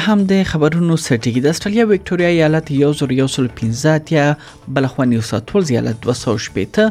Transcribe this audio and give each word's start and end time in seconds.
له 0.00 0.12
هم 0.12 0.20
د 0.32 0.34
خبرونو 0.50 0.94
سټیګي 1.06 1.40
د 1.44 1.48
استرالیا 1.54 1.84
وکټوريا 1.88 2.28
ایالت 2.34 2.66
یو 2.82 2.90
زر 3.00 3.10
یو 3.20 3.26
سل 3.36 3.48
پنځه 3.58 3.90
اتیا 3.98 4.24
بلخوانی 4.74 5.16
او 5.20 5.24
ساتولز 5.30 5.70
ایالت 5.72 5.98
216 6.06 6.86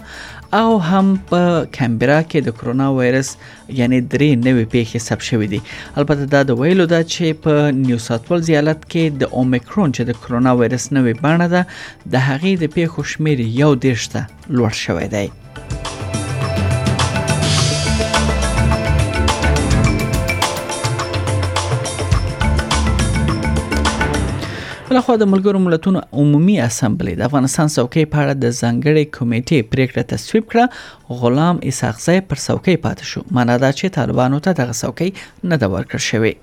او 0.59 0.67
هم 0.89 1.07
په 1.31 1.41
کیمبرا 1.77 2.19
کې 2.29 2.45
د 2.47 2.55
کرونا 2.59 2.87
وایرس 2.97 3.31
یعنی 3.79 3.99
درې 4.13 4.29
نوې 4.45 4.65
پیښې 4.75 5.05
ثبت 5.07 5.23
شوې 5.29 5.47
دي 5.53 5.59
البته 6.03 6.29
دا 6.35 6.41
د 6.51 6.59
ویلو 6.61 6.87
دا 6.95 7.01
چې 7.13 7.41
په 7.47 7.73
نیو 7.81 7.99
ساتولز 8.07 8.53
ایالت 8.55 8.87
کې 8.87 9.19
د 9.25 9.37
اومیکرون 9.41 9.95
چې 9.99 10.09
د 10.11 10.19
کرونا 10.25 10.55
وایرس 10.61 10.87
نوې 10.95 11.25
بڼه 11.25 11.47
ده 11.57 12.15
د 12.15 12.27
هغې 12.29 12.63
د 12.63 12.73
پیښو 12.79 13.09
شمیر 13.13 13.45
یو 13.61 13.71
دیشته 13.87 14.25
لوړ 14.57 14.83
شوې 14.85 15.05
ده 15.15 15.27
بل 24.89 24.97
خو 25.07 25.13
د 25.21 25.25
ملګرو 25.31 25.59
ملتونو 25.65 25.99
عمومي 26.21 26.55
اسمبلی 26.67 27.13
د 27.17 27.21
افغانستان 27.29 27.67
څوکۍ 27.77 28.03
په 28.13 28.17
اړه 28.21 28.33
د 28.43 28.45
ځنګړې 28.61 29.03
کمیټې 29.17 29.59
پریکړه 29.71 30.03
تصویب 30.13 30.47
کړه 30.51 31.19
غلام 31.23 31.61
اسحق 31.71 32.01
زی 32.05 32.17
پر 32.31 32.41
څوکۍ 32.47 32.75
پاتې 32.85 33.03
شو 33.11 33.19
معنی 33.39 33.57
دا 33.65 33.71
چې 33.79 33.95
طالبانو 33.99 34.41
ته 34.49 34.57
دغه 34.61 34.79
څوکۍ 34.83 35.09
نه 35.53 35.61
دا 35.65 35.69
ورکړ 35.75 35.97
شوی 36.09 36.33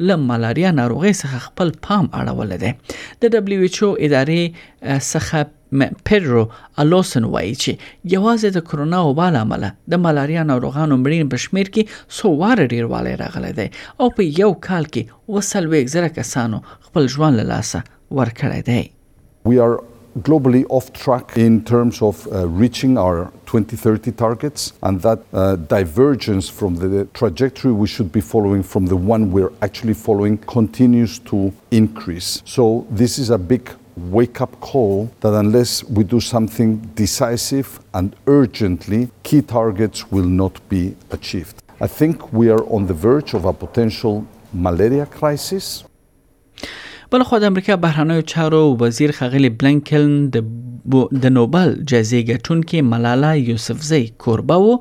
له 0.10 0.18
ملاریا 0.26 0.74
ناروغي 0.82 1.14
څخه 1.22 1.40
خپل 1.46 1.72
پام 1.88 2.12
اړول 2.20 2.54
دي 2.66 2.72
د 3.26 3.34
دبليو 3.38 3.66
ایچ 3.70 3.80
او 3.90 3.90
ادارې 4.10 5.02
څخه 5.08 6.06
پیرو 6.12 6.46
الوسن 6.86 7.28
وایي 7.32 7.56
چې 7.56 7.90
یوازې 8.12 8.60
د 8.60 8.66
کرونا 8.70 9.02
وبا 9.10 9.28
لامل 9.40 9.68
د 9.96 10.04
ملاریا 10.06 10.46
ناروغانو 10.54 11.02
مړین 11.08 11.34
په 11.36 11.44
شمیر 11.48 11.74
کې 11.76 12.16
سو 12.22 12.36
واره 12.46 12.70
ډیر 12.78 12.94
والی 12.96 13.18
راغلی 13.26 13.54
دی 13.64 13.68
او 13.72 14.14
په 14.20 14.40
یو 14.46 14.54
کال 14.72 14.90
کې 14.94 15.36
وسل 15.38 15.74
وې 15.74 16.00
زره 16.00 16.16
کسانو 16.24 16.64
خپل 16.90 17.12
ژوند 17.20 17.44
له 17.46 17.50
لاسه 17.54 17.86
ورکړی 17.92 18.74
دی 18.74 18.82
We 19.50 19.58
are 19.66 19.74
globally 20.24 20.66
off 20.70 20.92
track 20.94 21.38
in 21.38 21.64
terms 21.64 22.02
of 22.02 22.28
uh, 22.28 22.48
reaching 22.48 22.98
our 22.98 23.32
2030 23.46 24.12
targets, 24.14 24.74
and 24.84 25.02
that 25.02 25.20
uh, 25.34 25.56
divergence 25.56 26.50
from 26.50 26.76
the 26.76 27.06
trajectory 27.14 27.72
we 27.72 27.88
should 27.88 28.12
be 28.12 28.22
following 28.22 28.64
from 28.64 28.86
the 28.86 28.96
one 28.96 29.32
we're 29.32 29.54
actually 29.62 29.94
following 29.94 30.38
continues 30.38 31.20
to 31.20 31.54
increase. 31.72 32.42
So, 32.46 32.86
this 32.90 33.20
is 33.20 33.30
a 33.30 33.38
big 33.38 33.70
wake 33.96 34.42
up 34.42 34.60
call 34.60 35.12
that 35.22 35.34
unless 35.34 35.84
we 35.86 36.04
do 36.04 36.20
something 36.20 36.78
decisive 36.96 37.80
and 37.94 38.16
urgently, 38.28 39.10
key 39.24 39.42
targets 39.42 40.12
will 40.12 40.26
not 40.28 40.58
be 40.70 40.96
achieved. 41.12 41.62
I 41.80 41.88
think 41.88 42.34
we 42.34 42.50
are 42.50 42.64
on 42.72 42.88
the 42.88 42.94
verge 42.94 43.34
of 43.34 43.46
a 43.46 43.54
potential 43.54 44.26
malaria 44.54 45.06
crisis. 45.06 45.84
بل 47.12 47.22
خو 47.28 47.36
د 47.42 47.44
امریکا 47.52 47.74
بهرنیو 47.84 48.22
چارو 48.32 48.62
وزیر 48.82 49.12
خغلی 49.20 49.50
بلنکن 49.60 50.06
د 50.34 50.42
بو 50.94 51.00
د 51.24 51.30
نوبل 51.38 51.72
جایزې 51.92 52.20
ګټونکې 52.28 52.84
ملالا 52.92 53.30
یوسفزۍ 53.38 54.04
کوربه 54.26 54.58
وو 54.66 54.76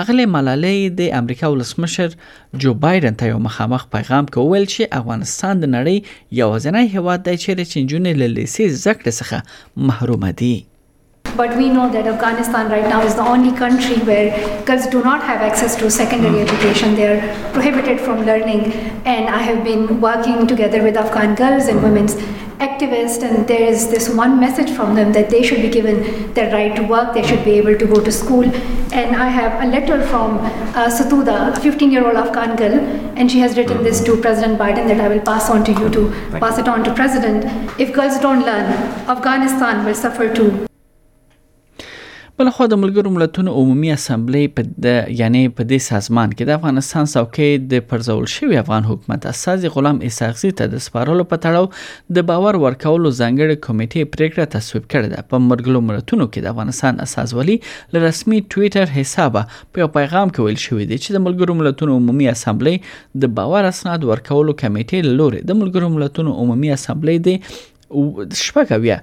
اغلی 0.04 0.26
ملالې 0.32 0.98
د 1.00 1.14
امریکا 1.22 1.52
ولسمشر 1.56 2.18
جو 2.66 2.74
بایدن 2.86 3.20
ته 3.24 3.30
یو 3.34 3.38
مخامخ 3.48 3.86
پیغام 3.98 4.28
کې 4.32 4.52
ویل 4.56 4.68
چې 4.74 5.00
افغانستان 5.02 5.64
د 5.64 5.72
نړۍ 5.78 6.36
یوازینی 6.44 6.84
هیواد 6.98 7.24
دی 7.30 7.38
چې 7.40 7.72
چنجونې 7.72 8.22
له 8.24 8.32
لیسې 8.34 8.84
زکړې 8.88 9.22
څخه 9.22 9.88
محروم 9.92 10.30
دي 10.44 10.54
But 11.36 11.56
we 11.58 11.70
know 11.70 11.90
that 11.92 12.06
Afghanistan 12.08 12.70
right 12.70 12.88
now 12.90 13.02
is 13.02 13.16
the 13.16 13.22
only 13.22 13.56
country 13.56 13.96
where 14.10 14.32
girls 14.66 14.88
do 14.88 15.02
not 15.04 15.24
have 15.24 15.42
access 15.42 15.76
to 15.78 15.90
secondary 15.90 16.34
mm. 16.44 16.48
education. 16.48 16.94
They 16.96 17.08
are 17.08 17.52
prohibited 17.54 18.00
from 18.02 18.26
learning. 18.26 18.74
And 19.06 19.30
I 19.30 19.38
have 19.40 19.64
been 19.64 20.02
working 20.02 20.46
together 20.48 20.84
with 20.84 20.98
Afghan 20.98 21.36
girls 21.36 21.68
and 21.68 21.80
hmm. 21.80 21.86
women's 21.86 22.16
activists, 22.66 23.24
and 23.24 23.48
there 23.48 23.62
is 23.62 23.90
this 23.90 24.08
one 24.10 24.40
message 24.40 24.70
from 24.70 24.94
them 24.94 25.12
that 25.14 25.30
they 25.32 25.42
should 25.42 25.62
be 25.62 25.70
given 25.70 26.32
their 26.36 26.52
right 26.54 26.76
to 26.76 26.84
work, 26.84 27.12
they 27.14 27.24
should 27.26 27.44
be 27.44 27.52
able 27.52 27.76
to 27.76 27.88
go 27.88 28.00
to 28.04 28.12
school. 28.12 28.44
And 29.00 29.16
I 29.16 29.28
have 29.30 29.64
a 29.64 29.66
letter 29.66 30.06
from 30.08 30.38
uh, 30.38 30.88
Satuda, 30.96 31.58
a 31.58 31.60
15 31.60 31.92
year 31.92 32.06
old 32.06 32.16
Afghan 32.16 32.56
girl, 32.56 32.80
and 33.16 33.32
she 33.32 33.40
has 33.40 33.58
written 33.58 33.84
this 33.84 34.04
to 34.04 34.14
hmm. 34.16 34.22
President 34.22 34.60
Biden 34.60 34.88
that 34.90 35.00
I 35.00 35.08
will 35.08 35.22
pass 35.22 35.50
on 35.50 35.64
to 35.66 35.72
you 35.72 35.90
to 35.90 36.10
pass 36.40 36.60
it 36.60 36.68
on 36.68 36.84
to 36.84 36.94
President. 36.94 37.46
If 37.80 37.94
girls 37.94 38.20
don't 38.20 38.42
learn, 38.44 38.72
Afghanistan 39.16 39.84
will 39.84 39.96
suffer 39.96 40.32
too. 40.32 40.68
بل 42.42 42.50
خو 42.58 42.66
د 42.72 42.78
ملګرو 42.84 43.10
ملتونو 43.16 43.52
عمومي 43.62 43.90
اسمبلی 43.96 44.40
په 44.60 44.84
د 44.86 44.96
یعنی 45.18 45.40
په 45.58 45.66
دې 45.72 45.84
سازمان 45.88 46.32
کې 46.32 46.48
د 46.50 46.56
افغانستان 46.60 47.10
څوکۍ 47.10 47.68
د 47.74 47.84
پرځول 47.90 48.30
شوی 48.36 48.58
افغان 48.62 48.88
حکومت 48.92 49.28
اساسي 49.32 49.72
غلام 49.76 50.00
اسحاقزي 50.08 50.52
ته 50.62 50.72
د 50.72 50.82
سپارلو 50.86 51.26
په 51.34 51.40
تړاو 51.44 52.16
د 52.18 52.26
باور 52.32 52.60
ورکولو 52.64 53.12
ځانګړي 53.18 53.62
کمیټې 53.68 54.12
پریکړه 54.16 54.50
تصویب 54.56 54.88
کړې 54.88 55.14
ده 55.14 55.30
په 55.34 55.44
ملګرو 55.50 55.84
ملتونو 55.90 56.28
کې 56.32 56.48
د 56.48 56.54
افغانستان 56.56 57.04
اساسولي 57.06 57.58
له 57.98 58.06
رسمي 58.08 58.40
ټوئیټر 58.42 58.96
حسابه 59.00 59.48
په 59.60 59.94
پیغام 60.00 60.34
کې 60.36 60.48
ویل 60.48 60.60
شوی 60.68 60.86
دی 60.94 61.00
چې 61.04 61.18
د 61.18 61.26
ملګرو 61.28 61.60
ملتونو 61.64 62.00
عمومي 62.04 62.32
اسمبلی 62.34 62.76
د 63.26 63.36
باور 63.42 63.70
اسناد 63.74 64.12
ورکولو 64.14 64.60
کمیټې 64.64 65.20
لوري 65.22 65.44
د 65.52 65.60
ملګرو 65.62 65.96
ملتونو 66.00 66.40
عمومي 66.46 66.74
اسمبلی 66.80 67.18
دی 67.30 67.36
شپږ 68.46 68.72
اویا 68.76 68.96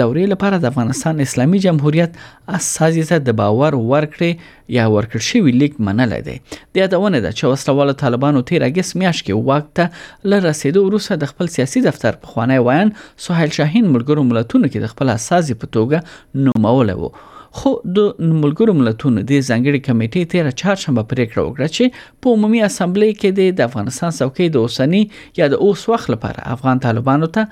دورې 0.00 0.26
لپاره 0.32 0.58
د 0.64 0.68
افغانستان 0.72 1.20
اسلامي 1.24 1.60
جمهوریت 1.64 2.18
اساسي 2.58 3.04
ته 3.10 3.20
د 3.28 3.34
باور 3.40 3.78
ورکړې 3.78 4.52
یا 4.76 4.86
ورکړ 4.94 5.24
شوی 5.28 5.54
لیک 5.62 5.78
منل 5.88 6.14
دی 6.28 6.36
د 6.52 6.82
یادونه 6.82 7.22
ده 7.26 7.32
چې 7.38 7.52
وسلواله 7.52 7.98
طالبانو 8.02 8.44
13 8.52 8.68
اگست 8.70 8.98
میاشت 9.02 9.26
کې 9.28 9.46
وخت 9.52 9.70
ته 9.80 10.34
لرسیدو 10.34 10.84
وروسته 10.88 11.20
د 11.24 11.32
خپل 11.34 11.52
سیاسي 11.58 11.84
دفتر 11.88 12.20
په 12.26 12.34
خوانی 12.34 12.60
وایان 12.68 12.92
سهیل 13.28 13.56
شاهین 13.60 13.88
ملګرو 13.96 14.28
ملتونو 14.34 14.72
کې 14.74 14.86
د 14.86 14.94
خپل 14.96 15.14
اساسي 15.16 15.58
په 15.64 15.74
توګه 15.78 16.44
نومول 16.48 16.94
وو 17.00 17.12
خو 17.58 17.70
د 17.96 18.00
ملګرو 18.42 18.72
ملتونو 18.80 19.20
د 19.30 19.32
ځنګړي 19.50 19.80
کمیټې 19.88 20.22
تیر 20.32 20.46
چهارشنبه 20.62 21.04
پریکړه 21.10 21.42
وکړه 21.44 21.68
چې 21.76 21.84
په 22.20 22.26
عمومي 22.38 22.60
اسمبلی 22.68 23.10
کې 23.20 23.28
د 23.60 23.68
افغانستان 23.68 24.10
څوکۍ 24.20 24.46
د 24.54 24.64
اوسنی 24.66 25.02
یا 25.42 25.46
د 25.56 25.66
اوس 25.68 25.80
وخت 25.94 26.06
لپاره 26.16 26.40
افغان 26.56 26.76
طالبانو 26.86 27.26
ته 27.38 27.42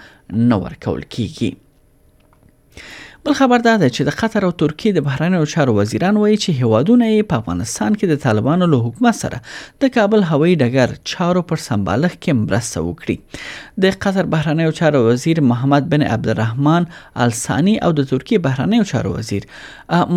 نه 0.49 0.57
ورکول 0.65 1.03
کیږي 1.15 1.51
بل 3.27 3.33
خبر 3.33 3.59
دا 3.59 3.73
ده 3.81 3.89
چې 3.97 4.01
د 4.07 4.17
قطر 4.21 4.45
او 4.47 4.51
ترکیه 4.63 4.93
د 4.95 5.05
بهرنیو 5.05 5.45
چارو 5.53 5.75
وزیران 5.77 6.17
وایي 6.23 6.35
چې 6.39 6.65
هیوادونه 6.65 7.07
په 7.31 7.39
افغانستان 7.43 7.95
کې 7.95 8.11
د 8.11 8.19
طالبانو 8.25 8.67
له 8.73 8.81
حکومت 8.89 9.17
سره 9.19 9.39
د 9.85 9.93
کابل 9.95 10.27
هوایي 10.31 10.57
ډګر 10.63 10.93
چارو 11.13 11.43
پر 11.53 11.63
سمبالښت 11.67 12.19
کې 12.19 12.41
مرسته 12.41 12.83
وکړي 12.89 13.85
د 13.85 13.97
قطر 14.05 14.29
بهرنیو 14.35 14.75
چارو 14.81 15.01
وزیر 15.07 15.41
محمد 15.53 15.89
بن 15.95 16.07
عبدالرحمن 16.17 16.89
السانی 17.29 17.77
او 17.89 17.93
د 18.03 18.09
ترکیه 18.13 18.43
بهرنیو 18.49 18.89
چارو 18.93 19.15
وزیر 19.17 19.49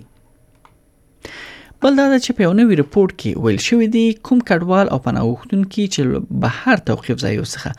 بل 1.84 1.96
دا 1.98 2.04
چې 2.24 2.34
په 2.38 2.44
یو 2.46 2.50
نوي 2.60 2.74
رپورت 2.80 3.12
کې 3.20 3.40
ویل 3.44 3.56
شوې 3.68 3.86
دي 3.94 4.02
کوم 4.26 4.38
کډوال 4.50 4.86
او 4.96 4.98
پناهغوښتونکو 5.06 5.86
چې 5.94 6.00
بهر 6.44 6.76
توقيف 6.90 7.16
ځایو 7.24 7.44
څخه 7.54 7.70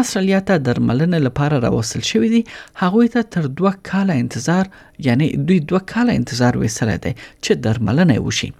استرالیا 0.00 0.40
ته 0.50 0.54
درملنه 0.66 1.18
لپاره 1.26 1.56
راوصل 1.66 2.02
شوې 2.10 2.28
دي 2.34 2.40
هغه 2.82 3.02
ته 3.14 3.22
تر 3.36 3.46
2 3.62 3.72
کاله 3.90 4.14
انتظار 4.24 4.64
یعنی 4.98 5.32
دوی 5.36 5.60
دوه 5.60 5.80
کاله 5.92 6.12
انتظار 6.12 6.56
وسره 6.62 6.96
دی 7.04 7.12
چې 7.44 7.52
درملنه 7.64 8.18
وشي 8.26 8.50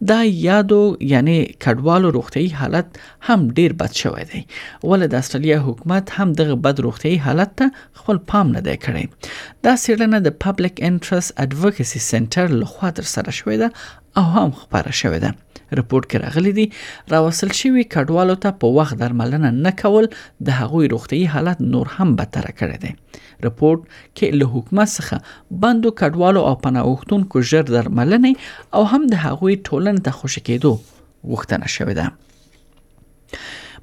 دا 0.00 0.18
یادو 0.24 0.96
یعنی 1.00 1.36
کډوالو 1.64 2.08
روغتي 2.18 2.46
حالت 2.54 2.98
هم 3.28 3.48
ډیر 3.58 3.72
بد 3.82 3.92
شوی 4.02 4.24
دی 4.32 4.42
ول 4.82 5.06
د 5.08 5.14
استرالیا 5.14 5.60
حکومت 5.68 6.10
هم 6.16 6.32
دغه 6.42 6.54
بد 6.66 6.80
روغتي 6.88 7.16
حالت 7.28 7.54
ته 7.58 7.70
خپل 8.02 8.18
پام 8.32 8.50
نه 8.56 8.60
دی 8.68 8.76
کړی 8.86 9.32
دا 9.68 9.76
سیرنه 9.86 10.18
د 10.28 10.36
پبلک 10.46 10.84
انټرست 10.90 11.40
اډوکیسي 11.46 12.04
سنټر 12.10 12.58
لخوا 12.62 12.90
تر 13.00 13.10
سره 13.16 13.30
شوې 13.42 13.64
ده 13.64 14.22
او 14.22 14.30
هم 14.34 14.48
خبره 14.50 14.88
شوې 14.90 15.26
ده 15.26 15.34
رپورت 15.78 16.04
کې 16.10 16.24
راغلي 16.24 16.50
دي 16.58 16.64
راوصل 17.12 17.52
شوی 17.60 17.84
کډوالو 17.94 18.36
ته 18.44 18.58
په 18.64 18.74
وخت 18.78 18.98
درملنه 19.02 19.50
نه 19.50 19.70
کول 19.82 20.08
د 20.48 20.62
هغوی 20.62 20.88
روغتي 20.92 21.26
حالت 21.36 21.60
نور 21.74 21.92
هم 21.96 22.16
بدتر 22.20 22.50
کړی 22.50 22.84
دی 22.84 22.94
رپورت 23.46 23.80
کې 23.92 24.38
له 24.42 24.48
حکومت 24.56 24.92
څخه 24.92 25.58
بند 25.64 25.83
کډوالو 26.00 26.40
کډوالو 26.40 26.40
او 26.48 26.54
پناهښتونکو 26.64 27.36
ژر 27.50 27.64
درملنې 27.76 28.32
او 28.76 28.82
هم 28.90 29.02
د 29.12 29.14
هغوی 29.24 29.54
ټولنې 29.66 30.00
ته 30.04 30.10
خوشی 30.18 30.40
کېدو 30.48 30.72
غوښتنه 31.30 31.66
شوې 31.76 31.94
ده 32.00 32.06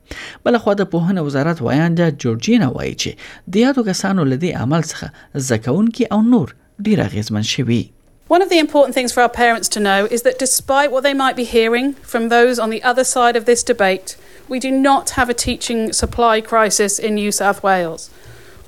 بل 0.46 0.62
خو 0.66 0.78
د 0.84 0.92
پوهنې 0.94 1.30
وزارت 1.30 1.66
وایانده 1.70 2.10
جورجینا 2.26 2.72
وایي 2.78 2.96
چې 3.02 3.54
د 3.58 3.64
یادو 3.68 3.88
کسانو 3.94 4.30
لدی 4.36 4.56
عمل 4.66 4.86
څخه 4.94 5.48
زکون 5.54 5.92
کې 5.96 6.18
او 6.18 6.22
نور 6.36 6.56
ډیر 6.90 7.04
اغیزمن 7.10 7.52
شوی 7.56 7.82
One 8.30 8.44
of 8.44 8.50
the 8.52 8.60
important 8.60 8.94
things 8.94 9.12
for 9.12 9.24
our 9.24 9.28
parents 9.30 9.68
to 9.70 9.80
know 9.80 10.06
is 10.06 10.22
that 10.22 10.38
despite 10.38 10.92
what 10.92 11.02
they 11.02 11.16
might 11.16 11.36
be 11.36 11.46
hearing 11.46 11.94
from 11.96 12.30
those 12.30 12.60
on 12.60 12.70
the 12.70 12.84
other 12.84 13.04
side 13.04 13.36
of 13.36 13.46
this 13.46 13.64
debate, 13.64 14.16
we 14.48 14.60
do 14.60 14.70
not 14.70 15.10
have 15.18 15.32
a 15.32 15.34
teaching 15.34 15.92
supply 15.92 16.40
crisis 16.40 17.00
in 17.00 17.16
New 17.16 17.32
South 17.32 17.64
Wales. 17.64 18.10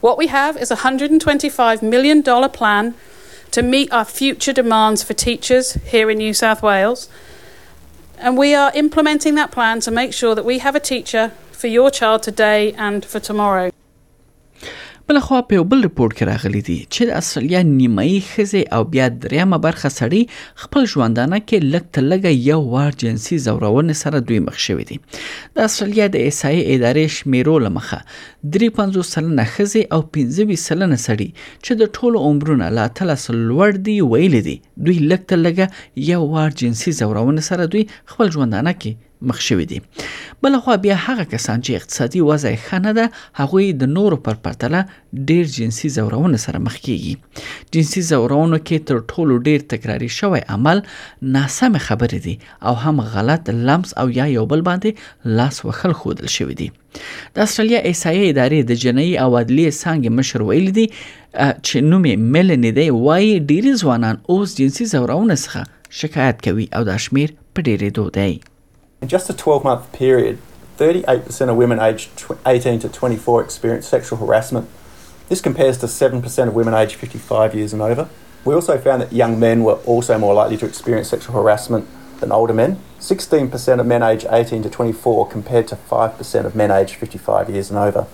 What 0.02 0.18
we 0.18 0.28
have 0.28 0.58
is 0.58 0.72
a 0.72 0.78
$125 0.78 1.84
million 1.84 2.24
plan 2.24 2.96
to 3.52 3.62
meet 3.62 3.94
our 3.94 4.04
future 4.04 4.52
demands 4.52 5.04
for 5.04 5.14
teachers 5.14 5.74
here 5.74 6.10
in 6.10 6.18
New 6.18 6.34
South 6.34 6.64
Wales. 6.64 7.08
And 8.18 8.40
we 8.40 8.56
are 8.56 8.72
implementing 8.74 9.36
that 9.36 9.52
plan 9.52 9.80
to 9.82 9.92
make 9.92 10.12
sure 10.12 10.34
that 10.34 10.44
we 10.44 10.58
have 10.58 10.74
a 10.74 10.80
teacher 10.80 11.34
for 11.52 11.68
your 11.68 11.92
child 11.92 12.24
today 12.24 12.74
and 12.74 13.06
for 13.06 13.20
tomorrow. 13.20 13.70
بل 15.12 15.20
خو 15.20 15.38
په 15.48 15.56
یو 15.56 15.64
بل 15.72 15.82
رپورت 15.86 16.14
کې 16.18 16.28
راغلي 16.28 16.60
دي 16.68 16.74
چې 16.96 17.08
د 17.08 17.22
استرالیا 17.24 17.62
نیمایي 17.72 18.20
خزه 18.28 18.60
او 18.78 18.84
بیا 18.94 19.08
دریمه 19.26 19.58
برخه 19.66 19.90
سړی 19.96 20.22
خپل 20.66 20.86
ژوندانه 20.94 21.40
کې 21.46 21.68
لګ 21.74 21.90
تلګ 21.98 22.38
یو 22.52 22.60
وار 22.76 22.96
جنسي 23.04 23.40
زورون 23.48 23.92
سره 24.04 24.22
دوی 24.30 24.38
مخ 24.46 24.62
شوی 24.68 24.86
دي 24.94 24.98
د 25.12 25.70
استرالیا 25.72 26.08
د 26.16 26.26
ایسای 26.30 26.62
ادارې 26.62 27.18
شمیرو 27.18 27.58
لمخه 27.66 28.00
350 28.56 29.10
سلنه 29.12 29.48
خزه 29.58 29.84
او 29.98 30.02
25 30.22 30.64
سلنه 30.70 31.04
سړی 31.10 31.30
چې 31.44 31.84
د 31.84 31.94
ټولو 32.00 32.26
عمرونه 32.32 32.72
لا 32.80 32.88
تلسل 33.02 33.44
ور 33.62 33.82
دي 33.92 34.00
ویل 34.16 34.40
دي 34.50 34.58
دوی 34.88 35.00
لګ 35.04 35.30
تلګ 35.36 36.10
یو 36.16 36.24
وار 36.38 36.58
جنسي 36.66 36.96
زورون 37.04 37.46
سره 37.54 37.72
دوی 37.76 37.86
خپل 38.02 38.38
ژوندانه 38.38 38.76
کې 38.84 39.00
مخ 39.22 39.40
شوې 39.40 39.64
دي 39.64 39.82
بل 40.44 40.58
خو 40.66 40.76
بیا 40.86 40.98
هغه 41.06 41.24
کسان 41.32 41.62
چې 41.62 41.72
اقتصادي 41.82 42.22
وضع 42.28 42.52
خنه 42.66 42.92
ده 42.92 43.12
هغه 43.34 43.72
د 43.84 43.92
نورو 43.94 44.18
پر 44.28 44.38
پرتله 44.48 44.82
ډیر 45.32 45.46
جنسي 45.58 45.90
زورونه 45.98 46.38
سره 46.46 46.58
مخ 46.68 46.76
کیږي 46.76 47.16
جنسي 47.76 48.02
زورونو 48.10 48.58
کې 48.58 48.78
تر 48.92 49.00
ټولو 49.14 49.36
ډیر 49.50 49.60
تکراری 49.76 50.10
شوی 50.18 50.42
عمل 50.58 50.82
ناسم 51.38 51.78
خبرې 51.78 52.20
دي 52.28 52.40
او 52.72 52.76
هم 52.86 53.02
غلط 53.16 53.50
لمس 53.72 53.94
او 54.04 54.10
یا 54.20 54.26
یو 54.36 54.46
بل 54.54 54.62
باندې 54.70 54.92
لاس 55.40 55.64
وخل 55.70 55.94
خودل 56.04 56.28
شوی 56.38 56.54
دي 56.62 56.70
د 57.36 57.40
استرالیا 57.48 57.82
ایسایي 57.92 58.24
ادارې 58.34 58.60
د 58.72 58.86
جنایي 58.86 59.16
او 59.26 59.32
عدلي 59.42 59.68
څنګه 59.72 60.10
مشر 60.22 60.42
ویل 60.50 60.70
دي 60.80 60.88
چې 61.34 61.76
نوم 61.92 62.04
یې 62.14 62.32
ملنی 62.38 62.72
دی 62.80 62.90
وايي 63.02 63.34
ډیر 63.54 63.72
ځوانان 63.76 64.18
اوس 64.36 64.58
جنسي 64.62 64.86
زورونو 64.96 65.36
څخه 65.48 66.00
شکایت 66.04 66.44
کوي 66.48 66.70
او 66.80 66.84
دا 66.92 66.98
شمیر 67.08 67.36
په 67.56 67.62
ډیرېدو 67.62 68.12
دی 68.20 68.32
In 69.02 69.08
just 69.08 69.28
a 69.32 69.34
12 69.34 69.64
month 69.64 69.92
period, 69.94 70.38
38% 70.78 71.50
of 71.50 71.56
women 71.56 71.80
aged 71.80 72.12
18 72.46 72.78
to 72.82 72.88
24 72.90 73.44
experienced 73.44 73.90
sexual 73.90 74.20
harassment. 74.20 74.70
This 75.28 75.42
compares 75.42 75.80
to 75.80 75.88
7% 75.88 76.48
of 76.48 76.54
women 76.54 76.76
aged 76.76 76.96
55 76.98 77.56
years 77.56 77.74
and 77.74 77.82
over. 77.82 78.10
We 78.46 78.54
also 78.54 78.78
found 78.78 79.02
that 79.02 79.12
young 79.12 79.40
men 79.40 79.64
were 79.64 79.80
also 79.88 80.20
more 80.20 80.36
likely 80.36 80.58
to 80.58 80.68
experience 80.68 81.10
sexual 81.10 81.34
harassment 81.34 81.88
than 82.20 82.32
older 82.32 82.54
men. 82.54 82.78
16% 83.00 83.80
of 83.80 83.86
men 83.88 84.04
aged 84.04 84.28
18 84.30 84.62
to 84.64 84.70
24 84.70 85.28
compared 85.30 85.68
to 85.70 85.78
5% 85.78 86.46
of 86.46 86.56
men 86.56 86.70
aged 86.70 86.94
55 86.94 87.50
years 87.50 87.72
and 87.72 87.80
over. 87.80 88.06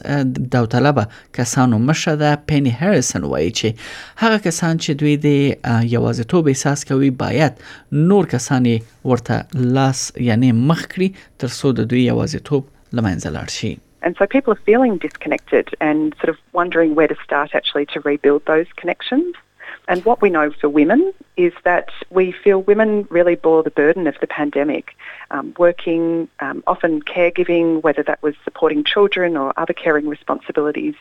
داوطلبه 0.55 1.05
کسانو 1.39 1.81
مشه 1.89 2.15
ده 2.25 2.33
پینی 2.53 2.75
هریسن 2.83 3.27
وایي 3.33 3.53
چې 3.61 3.87
هغه 4.25 4.43
کسان 4.49 4.83
چې 4.85 5.01
دوی 5.03 5.17
د 5.27 5.87
یوازیتوب 5.95 6.51
احساس 6.55 6.85
کوي 6.93 7.11
باید 7.25 7.65
نور 8.13 8.31
کسان 8.37 8.71
ورته 9.13 9.41
لاس 9.79 10.05
یعنی 10.31 10.53
مخ 10.61 10.87
کړي 10.95 11.35
ترڅو 11.45 11.75
د 11.81 11.91
دوی 11.95 12.07
یوازیتوب 12.13 12.71
لمنځه 13.01 13.37
لاړ 13.39 13.59
شي 13.59 13.73
And 14.07 14.17
so 14.19 14.27
people 14.33 14.55
are 14.57 14.65
feeling 14.67 14.93
disconnected 15.05 15.71
and 15.87 16.13
sort 16.19 16.31
of 16.33 16.37
wondering 16.59 16.91
where 16.99 17.11
to 17.13 17.15
start 17.23 17.55
actually 17.61 17.87
to 17.95 18.03
rebuild 18.09 18.45
those 18.51 18.69
connections. 18.83 19.41
And 19.89 20.05
what 20.05 20.21
we 20.21 20.31
know 20.31 20.51
for 20.51 20.69
women 20.69 21.15
is 21.37 21.53
that 21.65 21.91
we 22.11 22.33
feel 22.33 22.63
women 22.63 23.07
really 23.11 23.37
bore 23.37 23.63
the 23.63 23.71
burden 23.71 24.07
of 24.07 24.17
the 24.21 24.27
pandemic, 24.27 24.97
um, 25.31 25.55
working, 25.59 26.29
um, 26.41 26.65
often 26.67 27.03
caregiving, 27.03 27.83
whether 27.83 28.03
that 28.03 28.21
was 28.23 28.35
supporting 28.43 28.83
children 28.83 29.37
or 29.37 29.53
other 29.57 29.73
caring 29.73 30.09
responsibilities. 30.09 30.95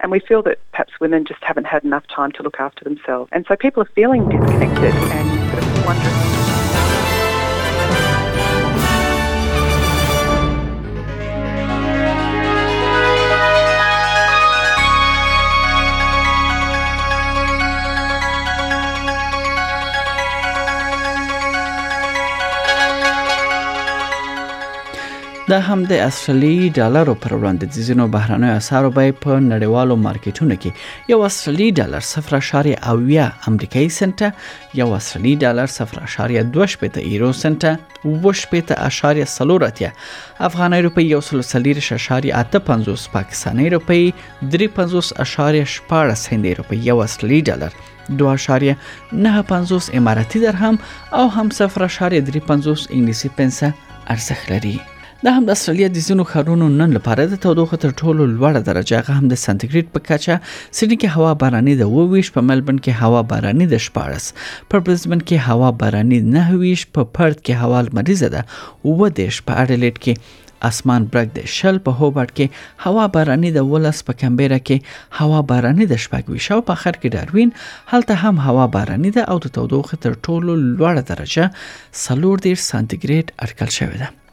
And 0.00 0.10
we 0.10 0.20
feel 0.20 0.42
that 0.44 0.58
perhaps 0.70 0.98
women 1.00 1.24
just 1.26 1.42
haven't 1.44 1.64
had 1.66 1.84
enough 1.84 2.06
time 2.06 2.32
to 2.32 2.42
look 2.42 2.58
after 2.60 2.82
themselves. 2.82 3.28
And 3.32 3.44
so 3.46 3.56
people 3.56 3.82
are 3.82 3.90
feeling 3.94 4.26
disconnected 4.28 4.94
and 4.94 5.50
sort 5.52 5.62
of 5.62 5.86
wondering. 5.86 6.49
د 25.50 25.52
همد 25.66 25.92
استرالی 25.92 26.56
ډالرو 26.78 27.14
پر 27.22 27.32
وړاندې 27.36 27.76
د 27.76 27.86
زینو 27.86 28.04
بهرانیو 28.14 28.56
اسعارو 28.56 28.90
بیه 28.98 29.14
په 29.22 29.38
نړیوالو 29.46 29.94
مارکیټونو 30.02 30.56
کې 30.62 31.10
یو 31.12 31.24
استرالی 31.28 31.66
ډالر 31.78 32.04
0.8 32.08 33.48
امریکایي 33.52 33.88
سنت 33.96 34.22
یو 34.80 34.88
استرالی 34.98 35.32
ډالر 35.44 35.72
0.25 35.76 37.00
یورو 37.14 37.30
سنت 37.38 37.64
و 38.10 38.34
0.4 38.42 39.90
افغاني 40.50 40.80
روپی 40.88 41.06
یو 41.14 41.20
سل 41.30 41.42
سلیر 41.50 41.82
0.85 41.88 43.08
پاکستاني 43.16 43.68
روپی 43.76 44.02
3.14 44.58 46.30
هندي 46.36 46.54
روپی 46.60 46.80
یو 46.90 46.98
استرالی 47.08 47.42
ډالر 47.48 47.82
2.95 48.22 49.90
اماراتي 50.04 50.38
درهم 50.46 50.78
او 51.20 51.26
هم 51.40 51.48
0.35 51.64 52.40
انګلیسي 52.46 53.36
پنسه 53.38 53.72
ارزخ 54.16 54.48
لري 54.54 54.78
دا 55.24 55.30
هم 55.36 55.44
د 55.48 55.50
استرالیا 55.58 55.88
د 55.94 55.98
ځینو 56.04 56.24
ښارونو 56.28 56.66
نن 56.74 56.92
لپاره 56.96 57.24
د 57.30 57.38
تودوخه 57.44 57.78
تر 57.82 57.90
ټولو 58.02 58.26
لوړه 58.28 58.60
درجه 58.68 58.98
هغه 59.00 59.14
هم 59.18 59.26
د 59.32 59.38
سانتیګریډ 59.40 59.88
په 59.96 60.02
کچه 60.10 60.36
سړي 60.78 60.96
کې 61.00 61.16
هوا 61.16 61.32
باراني 61.42 61.72
د 61.80 61.88
22 61.96 62.30
په 62.36 62.44
ملبن 62.50 62.76
کې 62.86 63.00
هوا 63.02 63.20
باراني 63.32 63.66
د 63.72 63.82
14 63.86 64.46
په 64.74 64.84
برزبن 64.86 65.22
کې 65.30 65.50
هوا 65.50 65.70
باراني 65.82 66.20
29 66.28 66.84
په 66.98 67.06
پرت 67.18 67.42
کې 67.42 67.60
هوا 67.64 67.82
لمریزه 67.88 68.30
ده 68.34 68.94
و 68.94 69.10
د 69.18 69.34
شپه 69.38 69.58
اډلیټ 69.64 70.04
کې 70.06 70.64
اسمان 70.70 71.08
برګ 71.14 71.34
د 71.40 71.52
شل 71.56 71.80
په 71.88 71.94
هوبرټ 72.00 72.32
کې 72.40 72.86
هوا 72.86 73.04
باراني 73.18 73.50
د 73.58 73.66
ولس 73.74 74.00
په 74.08 74.18
کمبيره 74.24 74.58
کې 74.70 75.20
هوا 75.20 75.42
باراني 75.52 75.88
د 75.92 76.00
شپږوي 76.06 76.44
شو 76.48 76.58
په 76.70 76.82
خر 76.84 76.94
کې 77.02 77.16
داروین 77.16 77.52
هلته 77.92 78.16
هم 78.24 78.42
هوا 78.48 78.64
باراني 78.78 79.12
ده 79.18 79.28
او 79.34 79.36
د 79.48 79.52
تودوخه 79.58 80.00
تر 80.06 80.16
ټولو 80.28 80.56
لوړه 80.64 81.04
درجه 81.12 81.52
سلور 82.04 82.46
دیر 82.48 82.62
سانتیګریډ 82.70 83.36
اټکل 83.46 83.76
شوې 83.80 84.04
ده 84.04 84.10